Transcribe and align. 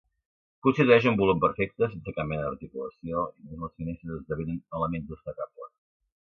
Constitueix 0.67 1.03
un 1.11 1.19
volum 1.19 1.43
perfecte, 1.43 1.89
sense 1.91 2.15
cap 2.17 2.27
mena 2.31 2.47
d'articulació, 2.47 3.27
i 3.43 3.47
només 3.53 3.63
les 3.67 3.77
finestres 3.79 4.19
esdevenen 4.19 4.61
elements 4.81 5.11
destacables. 5.15 5.75